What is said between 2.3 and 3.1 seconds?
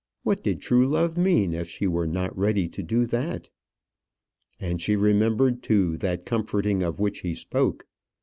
ready to do